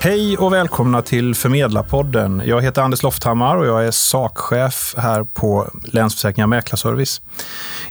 [0.00, 2.42] Hej och välkomna till Förmedlarpodden.
[2.44, 7.20] Jag heter Anders Lofthammar och jag är sakchef här på Länsförsäkringar Mäklarservice.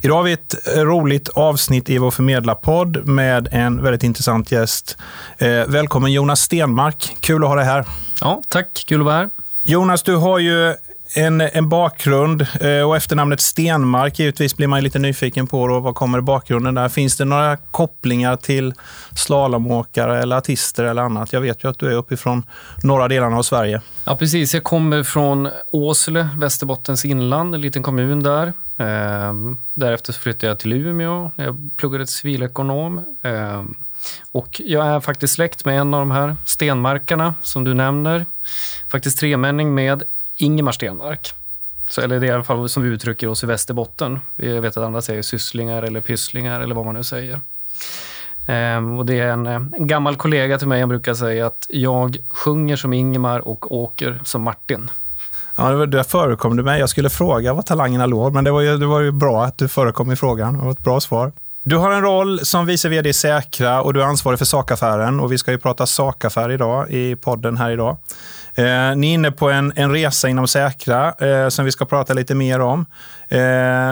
[0.01, 4.97] Idag har vi ett roligt avsnitt i vår Förmedlarpodd med en väldigt intressant gäst.
[5.37, 7.15] Eh, välkommen Jonas Stenmark.
[7.19, 7.85] Kul att ha dig här.
[8.21, 8.85] Ja, tack.
[8.87, 9.29] Kul att vara här.
[9.63, 10.75] Jonas, du har ju
[11.17, 15.67] en, en bakgrund eh, och efternamnet Stenmark givetvis blir man lite nyfiken på.
[15.67, 16.89] Då, vad kommer bakgrunden där?
[16.89, 18.73] Finns det några kopplingar till
[19.15, 21.33] slalomåkare eller artister eller annat?
[21.33, 22.43] Jag vet ju att du är uppifrån
[22.83, 23.81] norra delarna av Sverige.
[24.03, 24.53] Ja, precis.
[24.53, 28.53] Jag kommer från Åsele, Västerbottens inland, en liten kommun där.
[28.77, 31.31] Ehm, därefter flyttade jag till Umeå.
[31.35, 33.01] Jag pluggade till civilekonom.
[33.21, 33.75] Ehm,
[34.31, 38.25] och jag är faktiskt släkt med en av de här stenmarkarna som du nämner.
[38.87, 40.03] Faktiskt tremänning med
[40.37, 41.33] Ingemar Stenmark.
[41.89, 44.19] Så, eller det är i alla fall som vi uttrycker oss i Västerbotten.
[44.35, 47.39] Jag vet att andra säger sysslingar eller pysslingar eller vad man nu säger.
[48.47, 52.17] Ehm, och det är en, en, gammal kollega till mig som brukar säga att jag
[52.29, 54.89] sjunger som Ingemar och åker som Martin.
[55.55, 56.79] Ja, det, var, det förekom du mig.
[56.79, 59.57] Jag skulle fråga var talangerna låg, men det var, ju, det var ju bra att
[59.57, 60.57] du förekom i frågan.
[60.57, 61.31] Det var ett bra svar.
[61.63, 65.19] Du har en roll som vice vd i Säkra och du är ansvarig för sakaffären.
[65.19, 67.97] Och vi ska ju prata sakaffär idag i podden här idag.
[68.57, 72.13] Eh, ni är inne på en, en resa inom Säkra eh, som vi ska prata
[72.13, 72.85] lite mer om.
[73.27, 73.39] Eh,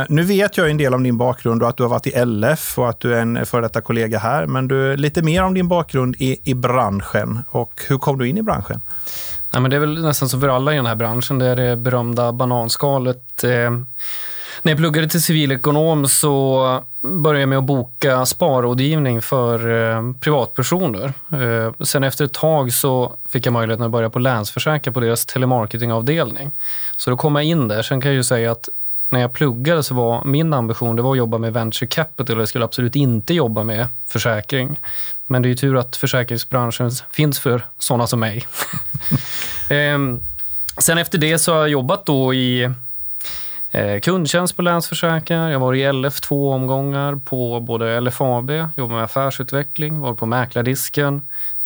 [0.10, 2.80] nu vet jag en del om din bakgrund och att du har varit i LF
[2.80, 4.48] och att du är en före detta kollega här.
[4.48, 8.38] Men du, lite mer om din bakgrund i, i branschen och hur kom du in
[8.38, 8.82] i branschen?
[9.54, 11.40] Nej, men det är väl nästan som för alla i den här branschen.
[11.40, 13.44] Det är det berömda bananskalet.
[13.44, 13.72] Eh,
[14.62, 21.14] när jag pluggade till civilekonom så började jag med att boka sparrådgivning för eh, privatpersoner.
[21.32, 25.26] Eh, sen efter ett tag så fick jag möjligheten att börja på Länsförsäkringar på deras
[25.26, 26.52] telemarketingavdelning.
[26.98, 27.82] Så då kom jag in där.
[27.82, 28.70] Sen kan jag ju säga att
[29.10, 32.40] när jag pluggade så var min ambition det var att jobba med venture capital.
[32.40, 34.80] Jag skulle absolut inte jobba med försäkring.
[35.28, 38.46] Men det är ju tur att försäkringsbranschen finns för såna som mig.
[39.70, 40.00] eh,
[40.78, 42.72] sen efter det så har jag jobbat då i
[43.76, 45.50] Eh, kundtjänst på Länsförsäkringar.
[45.50, 51.22] Jag var i LF två omgångar på både LFAB, jobbade med affärsutveckling, var på mäklardisken,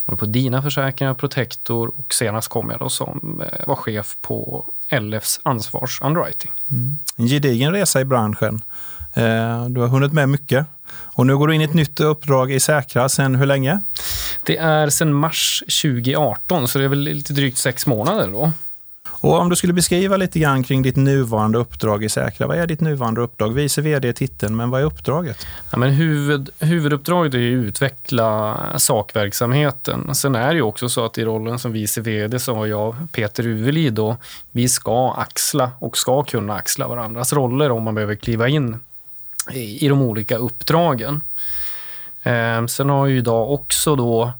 [0.06, 4.66] var på Dina Försäkringar, Protector och senast kom jag då som eh, var chef på
[5.02, 6.52] LFs ansvarsunderwriting.
[6.72, 6.98] Mm.
[7.16, 8.62] En gedigen resa i branschen.
[9.14, 10.66] Eh, du har hunnit med mycket.
[10.92, 13.10] Och nu går du in i ett nytt uppdrag i Säkra.
[13.10, 13.82] Sen hur länge?
[14.44, 18.52] Det är sen mars 2018, så det är väl lite drygt sex månader då.
[19.12, 22.48] Och om du skulle beskriva lite grann kring ditt nuvarande uppdrag i Säkra.
[22.48, 23.54] Vad är ditt nuvarande uppdrag?
[23.54, 25.48] Vice vd är titeln, men vad är uppdraget?
[25.72, 30.16] Ja, men huvud, huvuduppdraget är att utveckla sakverksamheten.
[30.16, 32.96] Sen är det ju också så att i rollen som vice vd så har jag
[33.12, 34.18] Peter Uvelid då,
[34.52, 38.80] vi ska axla och ska kunna axla varandras roller om man behöver kliva in
[39.52, 41.22] i, i de olika uppdragen.
[42.24, 44.32] Eh, sen har jag idag också då eh,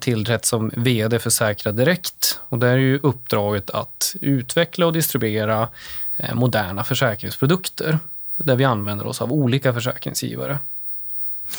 [0.00, 2.40] tillträtt som VD för Säkra Direkt.
[2.48, 5.68] Och där är ju uppdraget att utveckla och distribuera
[6.16, 7.98] eh, moderna försäkringsprodukter
[8.36, 10.58] där vi använder oss av olika försäkringsgivare.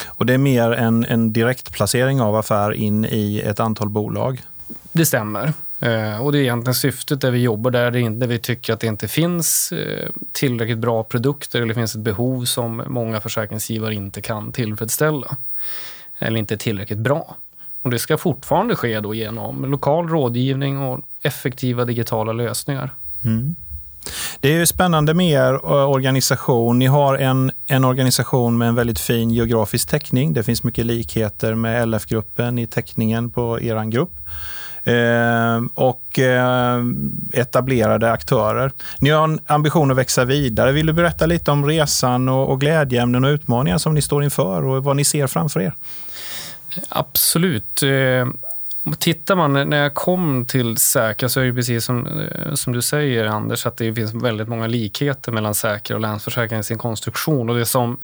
[0.06, 4.42] Och det är mer en, en direktplacering av affär in i ett antal bolag?
[4.92, 5.52] Det stämmer.
[5.80, 8.86] Eh, och det är egentligen syftet där vi jobbar där, där vi tycker att det
[8.86, 14.52] inte finns eh, tillräckligt bra produkter eller finns ett behov som många försäkringsgivare inte kan
[14.52, 15.36] tillfredsställa.
[16.18, 17.36] Eller inte är tillräckligt bra.
[17.82, 22.90] Och det ska fortfarande ske då genom lokal rådgivning och effektiva digitala lösningar.
[23.24, 23.54] Mm.
[24.40, 26.78] Det är ju spännande med er organisation.
[26.78, 30.32] Ni har en, en organisation med en väldigt fin geografisk täckning.
[30.32, 34.12] Det finns mycket likheter med LF-gruppen i täckningen på er grupp.
[34.84, 36.84] Eh, och eh,
[37.32, 38.72] etablerade aktörer.
[38.98, 40.72] Ni har en ambition att växa vidare.
[40.72, 44.66] Vill du berätta lite om resan och, och glädjeämnen och utmaningar som ni står inför
[44.66, 45.74] och vad ni ser framför er?
[46.88, 47.82] Absolut.
[47.82, 48.28] Eh,
[48.98, 52.82] tittar man, när jag kom till Säkra så är det precis som, eh, som du
[52.82, 57.50] säger Anders, att det finns väldigt många likheter mellan Säkra och Länsförsäkringar i sin konstruktion.
[57.50, 57.98] Och det som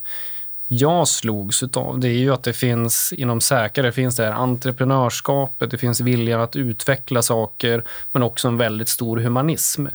[0.67, 4.31] jag slogs av det är ju att det finns inom Säkra, det finns det här
[4.31, 9.85] entreprenörskapet, det finns viljan att utveckla saker, men också en väldigt stor humanism.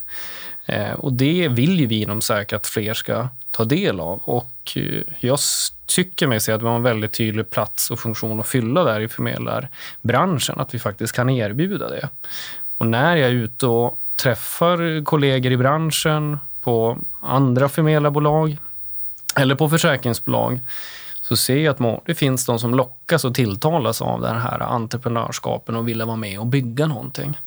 [0.67, 4.19] Eh, och det vill ju vi inom Säkra att fler ska ta del av.
[4.25, 4.79] Och
[5.20, 5.38] jag
[5.94, 9.00] tycker mig se att vi har en väldigt tydlig plats och funktion att fylla där
[9.00, 12.09] i förmedlarbranschen, att vi faktiskt kan erbjuda det.
[12.79, 18.56] Och när jag är ute och träffar kollegor i branschen, på andra förmedlarbolag
[19.37, 20.61] eller på försäkringsbolag,
[21.21, 25.77] så ser jag att det finns de som lockas och tilltalas av den här entreprenörskapen
[25.77, 27.38] och vill vara med och bygga någonting.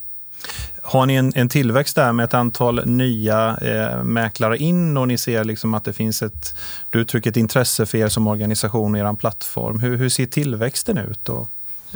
[0.87, 5.17] Har ni en, en tillväxt där med ett antal nya eh, mäklare in och ni
[5.17, 6.55] ser liksom att det finns ett,
[6.89, 9.79] du uttrycker ett intresse för er som organisation och er plattform.
[9.79, 11.19] Hur, hur ser tillväxten ut?
[11.23, 11.47] Då?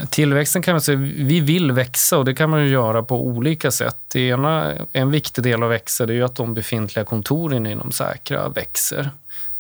[0.10, 3.98] Tillväxten kan man säga, vi vill växa och det kan man göra på olika sätt.
[4.08, 8.50] Det ena, en viktig del av växa det är att de befintliga kontoren inom Säkra
[8.50, 9.10] växer.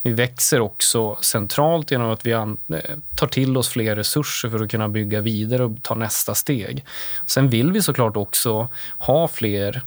[0.02, 2.46] Vi växer också centralt genom att vi eh,
[3.16, 6.86] tar till oss fler resurser för att kunna bygga vidare och ta nästa steg.
[7.26, 8.68] Sen vill vi såklart också
[8.98, 9.82] ha fler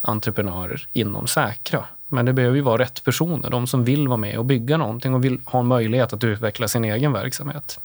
[0.00, 1.84] entreprenörer inom Säkra.
[2.08, 5.14] Men det behöver ju vara rätt personer, de som vill vara med och bygga någonting
[5.14, 7.80] och vill ha en möjlighet att utveckla sin egen verksamhet.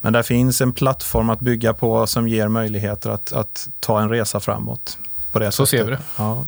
[0.00, 4.08] Men där finns en plattform att bygga på som ger möjligheter att, att ta en
[4.08, 4.98] resa framåt.
[5.32, 5.80] På det Så sättet.
[5.80, 6.02] ser vi det.
[6.18, 6.46] Ja.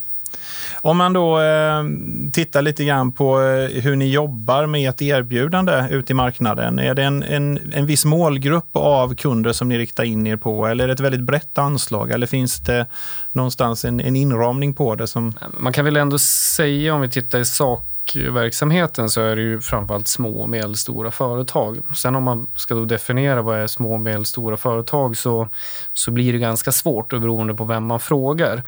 [0.83, 1.85] Om man då eh,
[2.33, 6.79] tittar lite grann på eh, hur ni jobbar med ett erbjudande ute i marknaden.
[6.79, 10.67] Är det en, en, en viss målgrupp av kunder som ni riktar in er på
[10.67, 12.87] eller är det ett väldigt brett anslag eller finns det
[13.33, 15.07] någonstans en, en inramning på det?
[15.07, 15.35] som...
[15.59, 17.87] Man kan väl ändå säga om vi tittar i sak
[18.17, 21.79] verksamheten så är det ju framförallt små och medelstora företag.
[21.95, 25.49] Sen om man ska då definiera vad är små och medelstora företag så,
[25.93, 28.63] så blir det ganska svårt beroende på vem man frågar.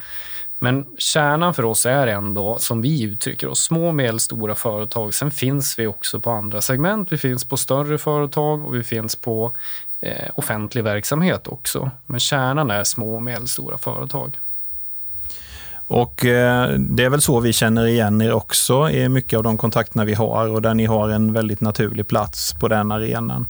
[0.62, 5.14] Men kärnan för oss är ändå, som vi uttrycker oss, små och medelstora företag.
[5.14, 7.12] Sen finns vi också på andra segment.
[7.12, 9.56] Vi finns på större företag och vi finns på
[10.00, 11.90] eh, offentlig verksamhet också.
[12.06, 14.38] Men kärnan är små och medelstora företag.
[15.92, 19.58] Och eh, det är väl så vi känner igen er också i mycket av de
[19.58, 23.48] kontakterna vi har och där ni har en väldigt naturlig plats på den arenan.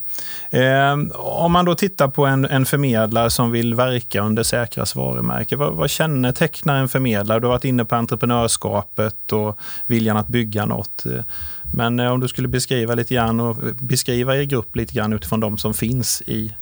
[0.50, 5.56] Eh, om man då tittar på en, en förmedlare som vill verka under Säkras varumärke,
[5.56, 7.41] vad, vad kännetecknar en förmedlare?
[7.41, 11.06] Du har varit inne på entreprenörskapet och viljan att bygga något.
[11.06, 11.25] Eh,
[11.75, 15.59] men om du skulle beskriva lite grann och beskriva er grupp lite grann utifrån de
[15.59, 16.55] som finns i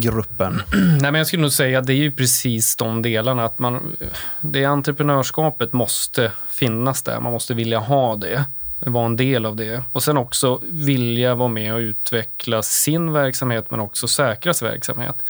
[0.00, 0.62] gruppen?
[0.72, 3.44] Nej, men jag skulle nog säga att det är ju precis de delarna.
[3.44, 3.96] Att man,
[4.40, 7.20] det entreprenörskapet måste finnas där.
[7.20, 8.44] Man måste vilja ha det,
[8.78, 9.84] vara en del av det.
[9.92, 15.24] Och sen också vilja vara med och utveckla sin verksamhet, men också Säkras verksamhet.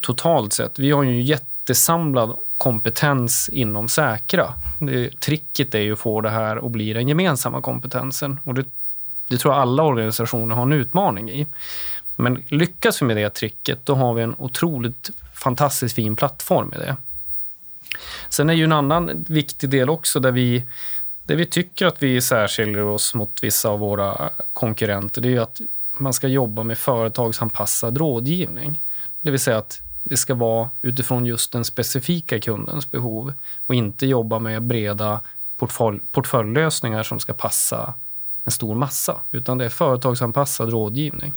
[0.00, 0.78] Totalt sett.
[0.78, 4.54] Vi har ju en jättesamlad kompetens inom Säkra.
[4.78, 8.40] Det, tricket är ju att få det här att bli den gemensamma kompetensen.
[8.44, 8.64] Och det,
[9.28, 11.46] det tror jag alla organisationer har en utmaning i.
[12.20, 16.78] Men lyckas vi med det tricket, då har vi en otroligt fantastiskt fin plattform i
[16.78, 16.96] det.
[18.28, 20.64] Sen är ju en annan viktig del också där vi,
[21.22, 25.20] där vi tycker att vi särskiljer oss mot vissa av våra konkurrenter.
[25.20, 25.60] Det är ju att
[25.98, 28.82] man ska jobba med företagsanpassad rådgivning.
[29.20, 33.32] Det vill säga att det ska vara utifrån just den specifika kundens behov
[33.66, 35.20] och inte jobba med breda
[35.56, 37.94] portfölj, portföljlösningar som ska passa
[38.44, 41.34] en stor massa, utan det är företagsanpassad rådgivning.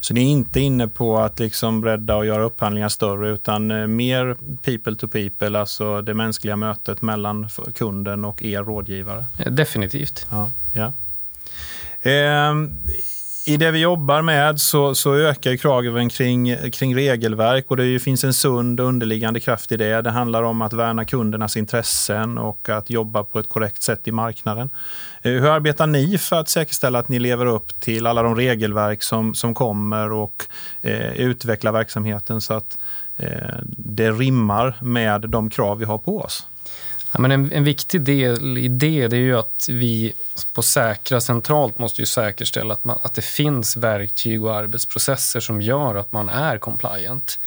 [0.00, 3.86] Så ni är inte inne på att liksom bredda och göra upphandlingar större utan eh,
[3.86, 9.24] mer people to people, alltså det mänskliga mötet mellan kunden och er rådgivare?
[9.50, 10.26] Definitivt.
[10.30, 10.92] Ja, ja.
[12.10, 12.54] Eh,
[13.48, 18.24] i det vi jobbar med så, så ökar kraven kring, kring regelverk och det finns
[18.24, 20.02] en sund underliggande kraft i det.
[20.02, 24.12] Det handlar om att värna kundernas intressen och att jobba på ett korrekt sätt i
[24.12, 24.70] marknaden.
[25.22, 29.02] Eh, hur arbetar ni för att säkerställa att ni lever upp till alla de regelverk
[29.02, 30.44] som, som kommer och
[30.80, 32.78] eh, utvecklar verksamheten så att
[33.16, 33.28] eh,
[33.76, 36.46] det rimmar med de krav vi har på oss?
[37.16, 40.12] Ja, men en, en, viktig del i det, det är ju att vi
[40.52, 45.60] på Säkra centralt måste ju säkerställa att, man, att det finns verktyg och arbetsprocesser som
[45.60, 47.38] gör att man är compliant.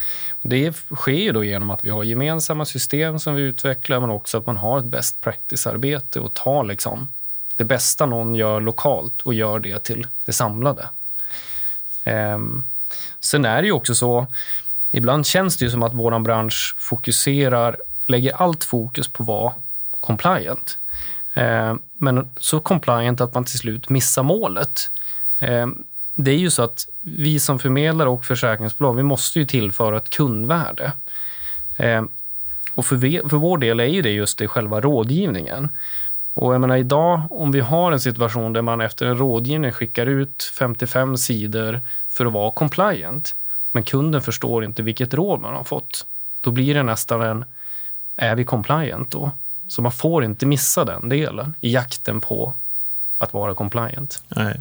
[0.41, 4.37] Det sker ju då genom att vi har gemensamma system som vi utvecklar men också
[4.37, 7.07] att man har ett best practice-arbete och tar liksom
[7.55, 10.89] det bästa någon gör lokalt och gör det till det samlade.
[12.05, 12.63] Um,
[13.19, 14.27] sen är det ju också så,
[14.91, 17.77] ibland känns det ju som att vår bransch fokuserar
[18.09, 19.53] lägger allt fokus på att vara
[19.99, 20.77] compliant.
[21.33, 24.91] Eh, men så compliant att man till slut missar målet.
[25.39, 25.67] Eh,
[26.15, 30.09] det är ju så att vi som förmedlare och försäkringsbolag, vi måste ju tillföra ett
[30.09, 30.91] kundvärde.
[31.77, 32.03] Eh,
[32.75, 35.69] och för, vi, för vår del är ju det just det själva rådgivningen.
[36.33, 40.05] Och jag menar idag, om vi har en situation där man efter en rådgivning skickar
[40.05, 43.35] ut 55 sidor för att vara compliant,
[43.71, 46.05] men kunden förstår inte vilket råd man har fått,
[46.41, 47.45] då blir det nästan en
[48.19, 49.31] är vi compliant då?
[49.67, 52.53] Så man får inte missa den delen i jakten på
[53.17, 54.23] att vara compliant.
[54.27, 54.59] Nej.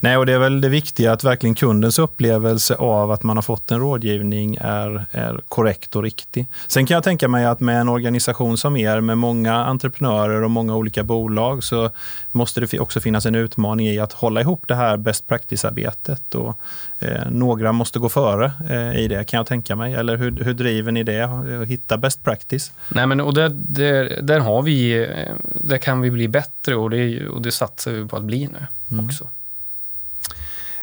[0.00, 3.42] Nej, och det är väl det viktiga att verkligen kundens upplevelse av att man har
[3.42, 6.46] fått en rådgivning är, är korrekt och riktig.
[6.66, 10.50] Sen kan jag tänka mig att med en organisation som er med många entreprenörer och
[10.50, 11.90] många olika bolag så
[12.32, 16.34] måste det också finnas en utmaning i att hålla ihop det här best practice-arbetet.
[16.34, 16.60] Och,
[16.98, 19.94] eh, några måste gå före eh, i det kan jag tänka mig.
[19.94, 21.22] Eller hur, hur driver ni det?
[21.22, 22.72] Att hitta best practice?
[22.88, 26.90] Nej, men, och där, där, där, har vi, eh, där kan vi bli bättre och
[26.90, 29.06] det, och det satsar vi på att bli nu mm.
[29.06, 29.28] också.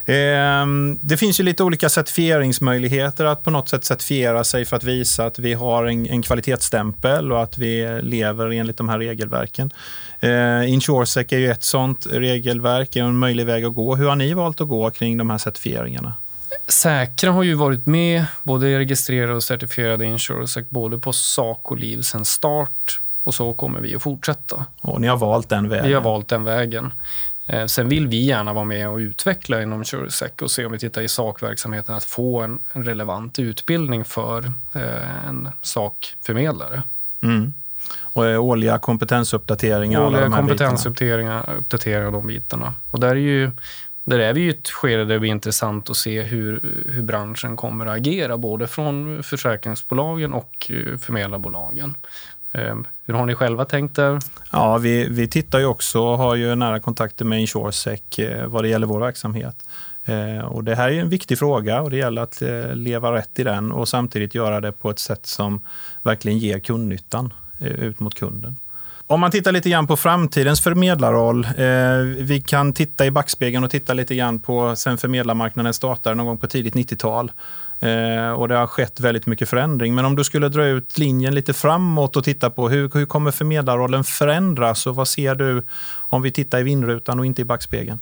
[0.06, 4.84] Ehm, det finns ju lite olika certifieringsmöjligheter att på något sätt certifiera sig för att
[4.84, 9.70] visa att vi har en, en kvalitetsstämpel och att vi lever enligt de här regelverken.
[10.20, 13.96] Eh, Insuresec är ju ett sånt regelverk, en möjlig väg att gå.
[13.96, 16.14] Hur har ni valt att gå kring de här certifieringarna?
[16.68, 22.00] Säkra har ju varit med, både registrerade och certifierade Insuresec, både på sak och liv
[22.00, 24.64] sedan start och så kommer vi att fortsätta.
[24.80, 25.88] Och ni har valt den vägen?
[25.88, 26.92] Vi har valt den vägen.
[27.46, 30.78] Eh, sen vill vi gärna vara med och utveckla inom SureSec och se om vi
[30.78, 36.82] tittar i sakverksamheten att få en, en relevant utbildning för eh, en sakförmedlare.
[37.22, 37.52] Mm.
[38.00, 40.06] Och årliga kompetensuppdateringar?
[40.06, 42.74] Årliga kompetensuppdateringar uppdateringar och de bitarna.
[42.90, 43.50] Och där är, ju,
[44.04, 47.56] där är vi i ett skede där det blir intressant att se hur, hur branschen
[47.56, 51.94] kommer att agera, både från försäkringsbolagen och eh, förmedlarbolagen.
[52.52, 54.18] Ehm, hur har ni själva tänkt där?
[54.52, 58.64] Ja, vi, vi tittar ju också och har ju nära kontakter med Insuresec eh, vad
[58.64, 59.66] det gäller vår verksamhet.
[60.04, 63.38] Eh, och det här är en viktig fråga och det gäller att eh, leva rätt
[63.38, 65.60] i den och samtidigt göra det på ett sätt som
[66.02, 68.56] verkligen ger kundnyttan ut mot kunden.
[69.06, 71.46] Om man tittar lite grann på framtidens förmedlarroll.
[72.18, 76.38] vi kan titta i backspegeln och titta lite grann på sen förmedlarmarknaden startade någon gång
[76.38, 77.32] på tidigt 90-tal.
[77.82, 79.94] Eh, och det har skett väldigt mycket förändring.
[79.94, 83.30] Men om du skulle dra ut linjen lite framåt och titta på hur, hur kommer
[83.30, 85.62] förmedlarrollen förändras och vad ser du
[86.00, 87.98] om vi tittar i vindrutan och inte i backspegeln?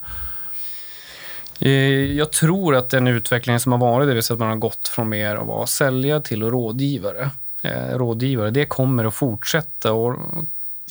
[1.61, 1.71] Eh,
[2.13, 4.89] jag tror att den utvecklingen som har varit, det vill säga att man har gått
[4.89, 7.31] från mer att vara säljare till rådgivare,
[7.63, 9.93] eh, rådgivare, det kommer att fortsätta.
[9.93, 10.17] Och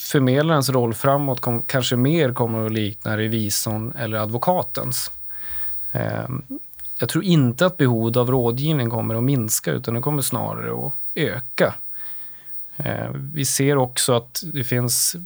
[0.00, 5.10] förmedlarens roll framåt kom, kanske mer kommer att likna revisorn eller advokatens.
[5.92, 6.28] Eh,
[7.00, 10.92] jag tror inte att behovet av rådgivning kommer att minska utan det kommer snarare att
[11.14, 11.74] öka.
[12.76, 15.16] Eh, vi ser också att det finns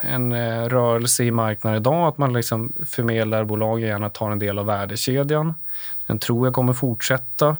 [0.00, 4.58] en eh, rörelse i marknaden idag att man liksom förmedlar bolag gärna tar en del
[4.58, 5.54] av värdekedjan.
[6.06, 7.56] Den tror jag kommer fortsätta.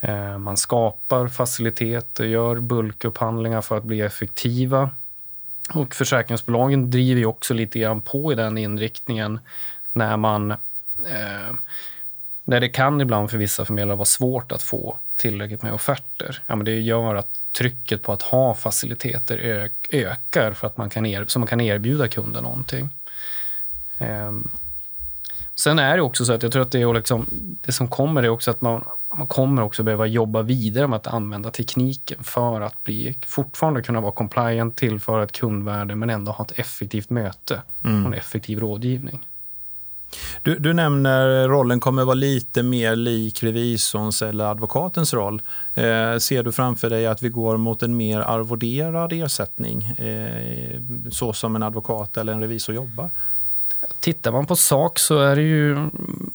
[0.00, 4.90] Eh, man skapar faciliteter, gör bulkupphandlingar för att bli effektiva.
[5.74, 9.40] Och försäkringsbolagen driver också lite grann på i den inriktningen
[9.92, 11.54] när man eh,
[12.48, 16.42] när det kan ibland för vissa förmedlare vara svårt att få tillräckligt med offerter.
[16.46, 17.28] Ja, men det gör att
[17.58, 22.08] trycket på att ha faciliteter ökar för att man kan er, så man kan erbjuda
[22.08, 22.90] kunden någonting.
[23.98, 24.48] Um,
[25.54, 27.26] sen är det också så att jag tror att det, är liksom,
[27.64, 28.84] det som kommer är också att man,
[29.16, 34.00] man kommer också behöva jobba vidare med att använda tekniken för att bli, fortfarande kunna
[34.00, 38.02] vara compliant, tillföra ett kundvärde men ändå ha ett effektivt möte mm.
[38.02, 39.26] och en effektiv rådgivning.
[40.42, 45.42] Du, du nämner rollen kommer vara lite mer lik revisorns eller advokatens roll.
[45.74, 51.32] Eh, ser du framför dig att vi går mot en mer arvoderad ersättning eh, så
[51.32, 53.10] som en advokat eller en revisor jobbar?
[54.00, 56.30] Tittar man på sak så är det ju mm,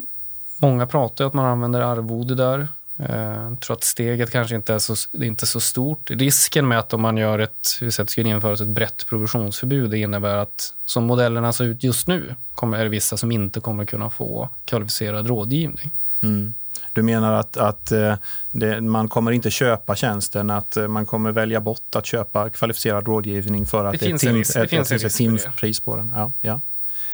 [0.64, 2.68] Många pratar att man använder arvode där.
[2.96, 6.12] Jag eh, tror att steget kanske inte är så, inte så stort.
[6.12, 9.90] Risken med att om man gör ett, vi säger att skulle införas ett brett provisionsförbud,
[9.90, 13.60] det innebär att som modellerna ser ut just nu kommer, är det vissa som inte
[13.60, 15.92] kommer kunna få kvalificerad rådgivning.
[16.22, 16.54] Mm.
[16.94, 18.16] Du menar att, att eh,
[18.52, 23.08] det, man kommer inte köpa tjänsten, att eh, man kommer välja bort att köpa kvalificerad
[23.08, 26.12] rådgivning för att det, det finns, tim, ett, det finns ett, ett timpris på den?
[26.16, 26.62] Ja, ja.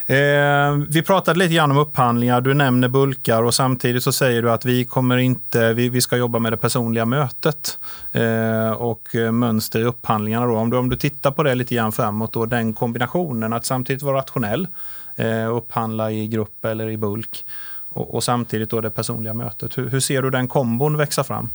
[0.09, 2.41] Eh, vi pratade lite grann om upphandlingar.
[2.41, 6.17] Du nämner bulkar och samtidigt så säger du att vi kommer inte, vi, vi ska
[6.17, 7.79] jobba med det personliga mötet
[8.11, 10.45] eh, och eh, mönster i upphandlingarna.
[10.45, 10.55] Då.
[10.55, 14.03] Om, du, om du tittar på det lite grann framåt, då, den kombinationen att samtidigt
[14.03, 14.67] vara rationell,
[15.15, 17.45] eh, upphandla i grupp eller i bulk
[17.89, 19.77] och, och samtidigt då det personliga mötet.
[19.77, 21.49] Hur, hur ser du den kombon växa fram?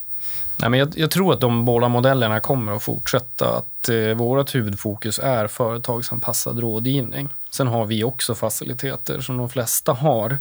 [0.57, 3.57] Nej, men jag, jag, tror att de båda modellerna kommer att fortsätta.
[3.57, 7.29] Att eh, Vårt huvudfokus är företagsanpassad rådgivning.
[7.55, 10.39] Sen har vi också faciliteter som de flesta har.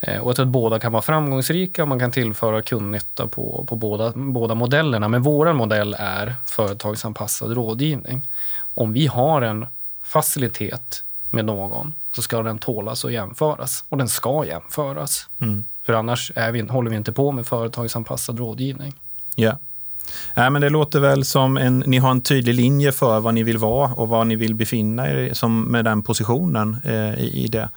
[0.00, 3.64] Eh, och jag tror att båda kan vara framgångsrika och man kan tillföra kundnytta på,
[3.68, 5.08] på båda, båda modellerna.
[5.08, 8.28] Men vår modell är företagsanpassad rådgivning.
[8.74, 9.66] Om vi har en
[10.02, 13.84] facilitet med någon så ska den tålas och jämföras.
[13.88, 15.28] Och den ska jämföras.
[15.40, 15.64] Mm.
[15.82, 18.94] För annars är vi, håller vi inte på med företagsanpassad rådgivning.
[19.34, 19.58] Ja.
[20.34, 23.42] Nej, men det låter väl som en, ni har en tydlig linje för vad ni
[23.42, 27.48] vill vara och vad ni vill befinna er som med den positionen eh, i, i,
[27.48, 27.68] det.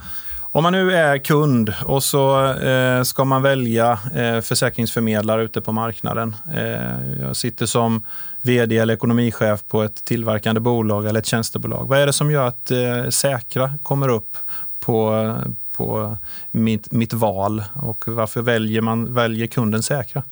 [0.42, 5.72] Om man nu är kund och så eh, ska man välja eh, försäkringsförmedlare ute på
[5.72, 6.36] marknaden.
[6.54, 8.04] Eh, jag sitter som
[8.42, 11.88] vd eller ekonomichef på ett tillverkande bolag eller ett tjänstebolag.
[11.88, 14.38] Vad är det som gör att eh, Säkra kommer upp
[14.80, 15.36] på,
[15.72, 16.18] på
[16.52, 20.24] mitt, mitt val och varför väljer man väljer kunden Säkra?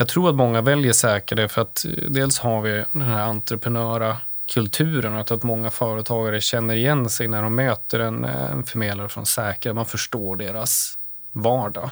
[0.00, 4.16] Jag tror att många väljer säkrare för att eh, dels har vi den här entreprenöra
[4.52, 9.08] kulturen och att många företagare känner igen sig när de möter en, eh, en förmedlare
[9.08, 9.74] från Säkra.
[9.74, 10.98] Man förstår deras
[11.32, 11.90] vardag.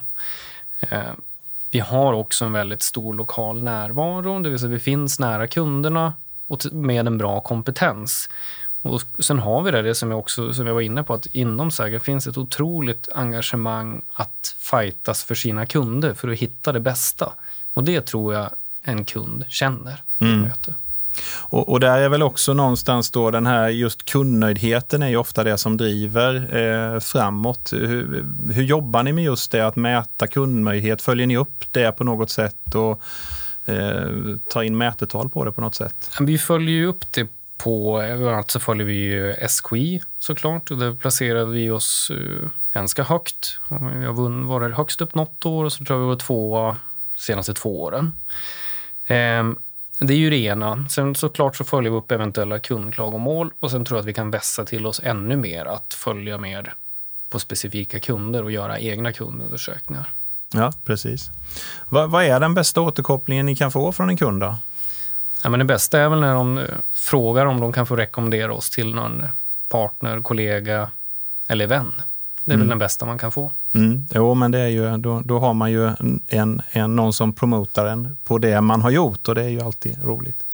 [0.80, 1.00] Eh,
[1.70, 6.12] vi har också en väldigt stor lokal närvaro, det vill säga vi finns nära kunderna
[6.46, 8.28] och med en bra kompetens.
[8.82, 11.26] Och sen har vi det, det som jag, också, som jag var inne på, att
[11.26, 16.80] inom Säkra finns ett otroligt engagemang att fightas för sina kunder för att hitta det
[16.80, 17.32] bästa.
[17.78, 18.50] Och det tror jag
[18.82, 20.40] en kund känner mm.
[20.40, 20.74] möte.
[21.26, 25.44] Och, och, där är väl också någonstans då den här just kundnöjdheten är ju ofta
[25.44, 27.72] det som driver eh, framåt.
[27.72, 31.02] Hur, hur, jobbar ni med just det att mäta kundnöjdhet?
[31.02, 33.00] Följer ni upp det på något sätt och
[33.64, 34.08] eh,
[34.50, 36.10] tar in mätetal på det på något sätt?
[36.20, 37.98] Vi följer ju upp det på,
[38.36, 43.60] alltså följer vi ju SKI såklart och där placerade vi oss uh, ganska högt.
[43.68, 46.76] Vi har varit högst upp något år och så tror jag vi var tvåa
[47.18, 48.12] senaste två åren.
[49.08, 49.58] Um,
[50.00, 50.88] det är ju det ena.
[50.88, 54.30] Sen såklart så följer vi upp eventuella kundklagomål och sen tror jag att vi kan
[54.30, 56.74] vässa till oss ännu mer att följa mer
[57.30, 60.12] på specifika kunder och göra egna kundundersökningar.
[60.54, 61.30] Ja, precis.
[61.88, 64.56] Vad, vad är den bästa återkopplingen ni kan få från en kund då?
[65.42, 66.60] Ja, men det bästa är väl när de
[66.94, 69.26] frågar om de kan få rekommendera oss till någon
[69.68, 70.90] partner, kollega
[71.48, 71.92] eller vän.
[72.48, 72.66] Det är mm.
[72.66, 73.52] väl den bästa man kan få.
[73.74, 74.06] Mm.
[74.14, 75.90] Jo, men det är ju, då, då har man ju
[76.28, 79.60] en, en, någon som promotar en på det man har gjort och det är ju
[79.60, 80.44] alltid roligt.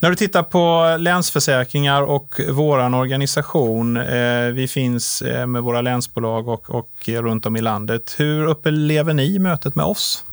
[0.00, 6.48] När du tittar på Länsförsäkringar och vår organisation, eh, vi finns eh, med våra länsbolag
[6.48, 8.14] och, och runt om i landet.
[8.18, 10.24] Hur upplever ni mötet med oss?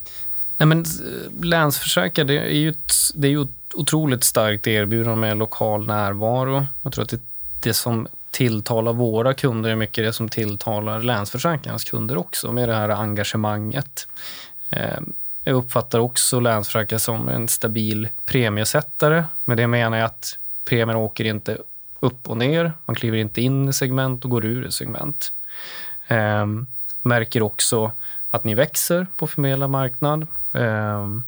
[0.57, 5.37] Nej, men, eh, Länsförsäkringar, det är ju ett, det är ju otroligt starkt erbjudande med
[5.37, 6.65] lokal närvaro.
[6.81, 7.21] Jag tror att det,
[7.61, 12.75] det som tilltalar våra kunder är mycket det som tilltalar Länsförsäkringarnas kunder också, med det
[12.75, 14.07] här engagemanget.
[14.69, 14.99] Eh,
[15.43, 19.23] jag uppfattar också Länsförsäkringar som en stabil premiesättare.
[19.43, 21.57] Med det menar jag att premierna åker inte
[21.99, 22.73] upp och ner.
[22.85, 25.33] Man kliver inte in i segment och går ur i segment.
[26.07, 26.67] Ehm,
[27.01, 27.91] märker också
[28.29, 30.27] att ni växer på förmedlad marknad.
[30.53, 31.23] Ehm,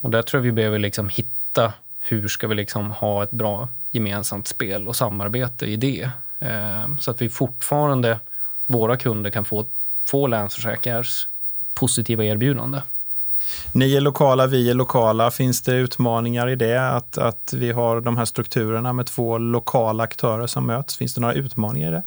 [0.00, 3.68] och där tror jag vi behöver liksom hitta hur ska vi liksom ha ett bra
[3.90, 6.10] gemensamt spel och samarbete i det.
[6.38, 8.20] Eh, så att vi fortfarande,
[8.66, 9.66] våra kunder kan få,
[10.08, 11.28] få Länsförsäkringars
[11.74, 12.80] positiva erbjudande.
[13.72, 15.30] Ni är lokala, vi är lokala.
[15.30, 16.90] Finns det utmaningar i det?
[16.90, 20.96] Att, att vi har de här strukturerna med två lokala aktörer som möts.
[20.96, 22.02] Finns det några utmaningar i det?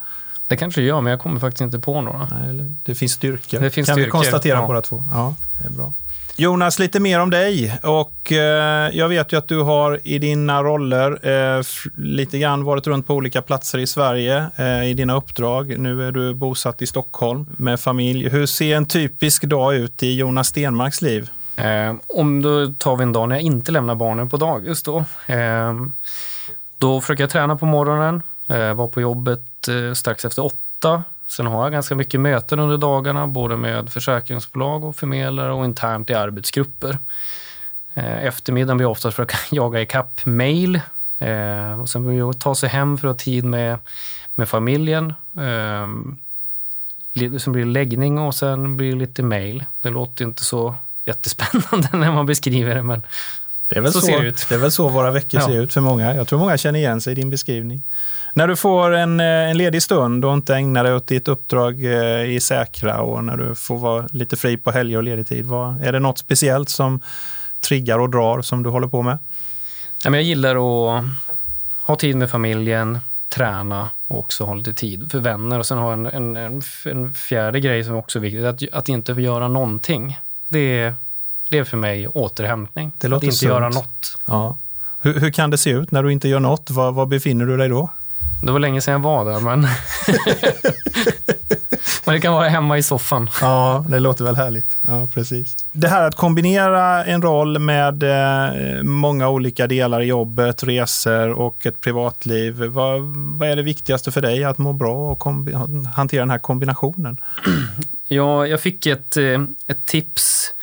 [0.47, 2.27] Det kanske gör, men jag kommer faktiskt inte på några.
[2.31, 3.59] Nej, det finns styrkor.
[3.59, 4.67] Det finns kan styrkor, vi konstatera ja.
[4.67, 5.03] båda två.
[5.11, 5.93] Ja, det är bra.
[6.39, 7.79] Jonas, lite mer om dig.
[7.83, 11.63] Och, eh, jag vet ju att du har i dina roller eh,
[11.95, 15.79] lite grann varit runt på olika platser i Sverige eh, i dina uppdrag.
[15.79, 18.29] Nu är du bosatt i Stockholm med familj.
[18.29, 21.29] Hur ser en typisk dag ut i Jonas Stenmarks liv?
[21.55, 24.83] Eh, om då tar vi en dag när jag inte lämnar barnen på dagis.
[24.83, 24.97] Då,
[25.27, 25.73] eh,
[26.77, 31.45] då försöker jag träna på morgonen, eh, vara på jobbet eh, strax efter åtta Sen
[31.45, 36.13] har jag ganska mycket möten under dagarna, både med försäkringsbolag och förmedlare och internt i
[36.13, 36.97] arbetsgrupper.
[37.93, 40.81] Eh, eftermiddagen blir oftast för att jaga ikapp mejl.
[41.17, 43.77] Eh, och sen blir det ta sig hem för att ha tid med,
[44.35, 45.13] med familjen.
[45.35, 45.87] Eh,
[47.39, 49.65] sen blir det läggning och sen blir det lite mejl.
[49.81, 53.03] Det låter inte så jättespännande när man beskriver det, men
[53.67, 54.45] det är väl så, så ser det ut.
[54.49, 55.47] Det är väl så våra veckor ja.
[55.47, 56.15] ser ut för många.
[56.15, 57.83] Jag tror många känner igen sig i din beskrivning.
[58.33, 61.85] När du får en, eh, en ledig stund och inte ägnar dig åt ditt uppdrag
[61.85, 65.45] eh, i Säkra och när du får vara lite fri på helger och ledig tid,
[65.45, 67.01] vad, är det något speciellt som
[67.61, 69.17] triggar och drar som du håller på med?
[70.03, 71.03] Jag gillar att
[71.81, 75.59] ha tid med familjen, träna och också ha lite tid för vänner.
[75.59, 79.13] Och sen ha en, en, en fjärde grej som också är viktigt, att, att inte
[79.13, 80.19] få göra någonting.
[80.47, 80.95] Det är,
[81.49, 82.91] det är för mig återhämtning.
[82.97, 83.49] Det att inte sunt.
[83.49, 84.17] göra något.
[84.25, 84.57] Ja.
[84.99, 86.69] Hur, hur, kan det se ut när du inte gör något?
[86.69, 87.89] Var, var befinner du dig då?
[88.41, 89.59] Det var länge sedan jag var där, men...
[92.05, 93.29] men det kan vara hemma i soffan.
[93.41, 94.77] Ja, det låter väl härligt.
[94.87, 95.55] Ja, precis.
[95.71, 101.65] Det här att kombinera en roll med eh, många olika delar i jobbet, resor och
[101.65, 102.63] ett privatliv.
[102.63, 103.01] Vad,
[103.37, 105.23] vad är det viktigaste för dig att må bra och
[105.95, 107.17] hantera den här kombinationen?
[108.07, 110.53] Ja, jag fick ett, eh, ett tips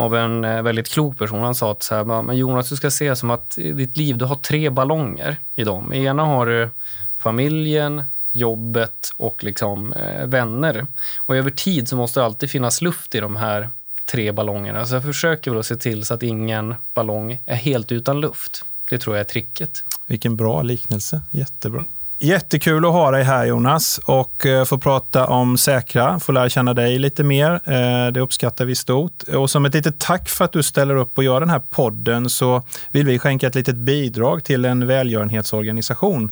[0.00, 1.40] av en eh, väldigt klok person.
[1.40, 4.18] Han sa att så här, men Jonas, du ska se som att i ditt liv,
[4.18, 5.92] du har tre ballonger i dem.
[5.92, 6.70] I ena har du
[7.18, 10.86] familjen, jobbet och liksom, eh, vänner.
[11.16, 13.70] Och över tid så måste det alltid finnas luft i de här
[14.04, 14.86] tre ballongerna.
[14.86, 18.64] Så jag försöker väl att se till så att ingen ballong är helt utan luft.
[18.90, 19.84] Det tror jag är tricket.
[20.06, 21.22] Vilken bra liknelse.
[21.30, 21.84] Jättebra.
[22.22, 26.74] Jättekul att ha dig här Jonas och eh, få prata om Säkra, få lära känna
[26.74, 27.60] dig lite mer.
[27.64, 29.22] Eh, det uppskattar vi stort.
[29.22, 32.30] Och som ett litet tack för att du ställer upp och gör den här podden
[32.30, 36.30] så vill vi skänka ett litet bidrag till en välgörenhetsorganisation.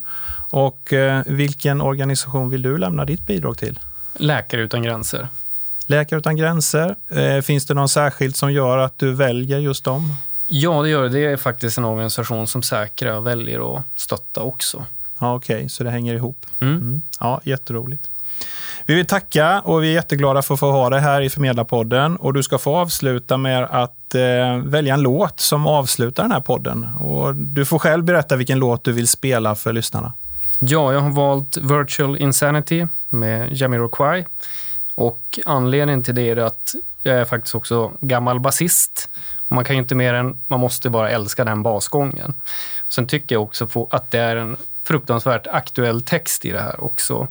[0.49, 3.79] Och eh, vilken organisation vill du lämna ditt bidrag till?
[4.13, 5.27] Läkare utan gränser.
[5.85, 6.95] Läkare utan gränser,
[7.41, 10.13] finns det någon särskilt som gör att du väljer just dem?
[10.47, 11.09] Ja, det gör det.
[11.09, 14.85] Det är faktiskt en organisation som Säkra väljer att stötta också.
[15.19, 15.69] Ja, Okej, okay.
[15.69, 16.45] så det hänger ihop.
[16.59, 16.75] Mm.
[16.75, 17.01] Mm.
[17.19, 18.09] Ja, jätteroligt.
[18.85, 22.15] Vi vill tacka och vi är jätteglada för att få ha det här i Förmedlarpodden.
[22.15, 26.41] Och du ska få avsluta med att eh, välja en låt som avslutar den här
[26.41, 26.83] podden.
[26.99, 30.13] Och du får själv berätta vilken låt du vill spela för lyssnarna.
[30.59, 34.25] Ja, jag har valt Virtual Insanity med Jamiroquai.
[34.95, 39.09] Och anledningen till det är att jag är faktiskt också gammal basist.
[39.47, 42.33] Man kan ju inte mer än, man måste bara älska den basgången.
[42.89, 44.57] Sen tycker jag också att det är en
[44.89, 47.27] fruktansvärt aktuell text i det här också.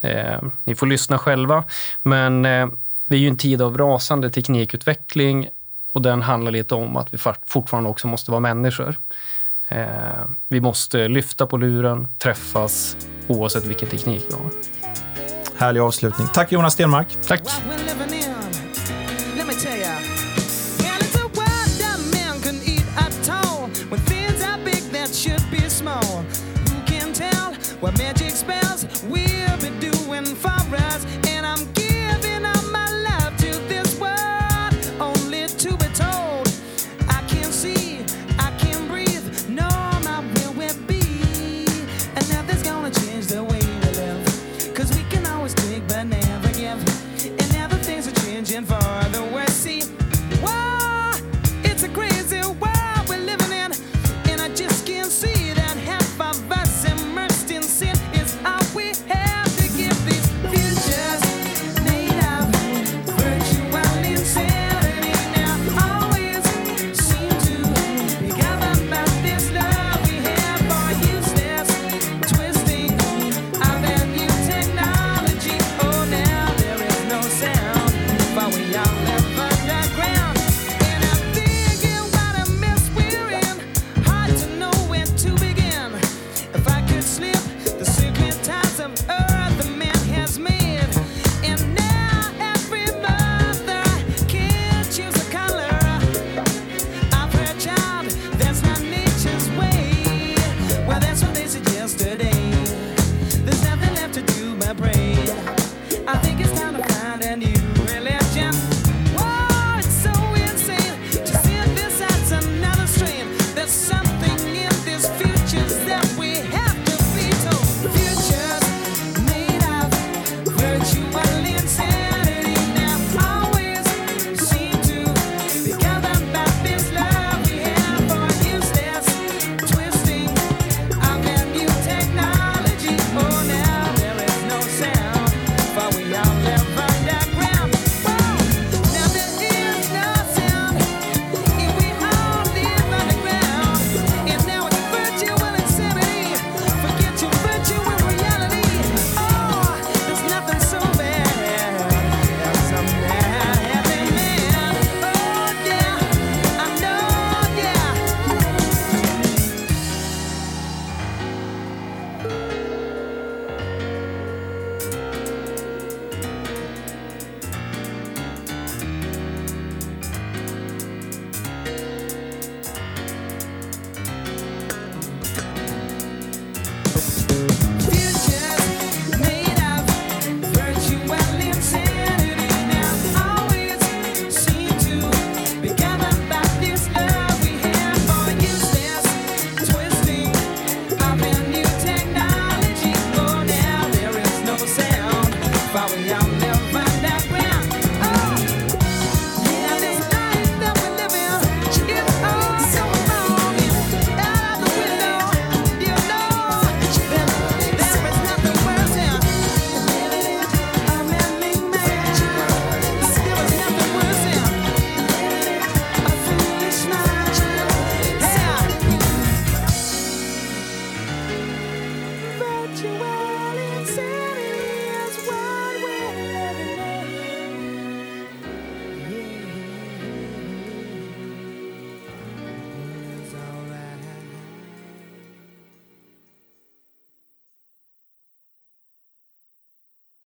[0.00, 1.64] Eh, ni får lyssna själva,
[2.02, 2.68] men eh,
[3.06, 5.48] vi är ju en tid av rasande teknikutveckling
[5.92, 8.96] och den handlar lite om att vi fortfarande också måste vara människor.
[9.68, 12.96] Eh, vi måste lyfta på luren, träffas,
[13.28, 14.50] oavsett vilken teknik vi har.
[15.56, 16.28] Härlig avslutning.
[16.34, 17.08] Tack Jonas Stenmark.
[17.26, 17.42] Tack.